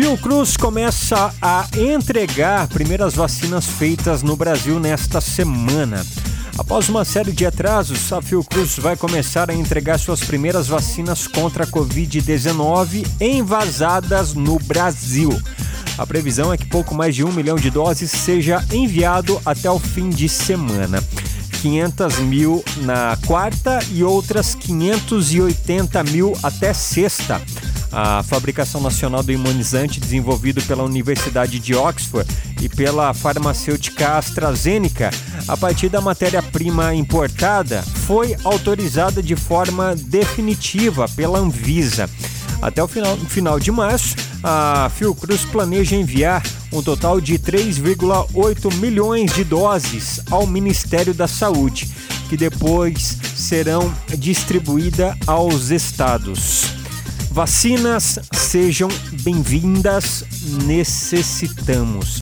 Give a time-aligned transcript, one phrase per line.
[0.00, 6.06] Fiocruz começa a entregar primeiras vacinas feitas no Brasil nesta semana.
[6.56, 11.64] Após uma série de atrasos, a Fiocruz vai começar a entregar suas primeiras vacinas contra
[11.64, 15.38] a Covid-19 envasadas no Brasil.
[15.98, 19.78] A previsão é que pouco mais de um milhão de doses seja enviado até o
[19.78, 21.04] fim de semana.
[21.60, 27.38] 500 mil na quarta e outras 580 mil até sexta.
[27.92, 32.28] A fabricação nacional do imunizante, desenvolvido pela Universidade de Oxford
[32.60, 35.10] e pela farmacêutica AstraZeneca,
[35.48, 42.08] a partir da matéria-prima importada, foi autorizada de forma definitiva pela Anvisa.
[42.62, 49.32] Até o final, final de março, a Fiocruz planeja enviar um total de 3,8 milhões
[49.32, 51.88] de doses ao Ministério da Saúde,
[52.28, 56.79] que depois serão distribuídas aos estados.
[57.30, 58.88] Vacinas sejam
[59.22, 60.24] bem-vindas,
[60.66, 62.18] necessitamos.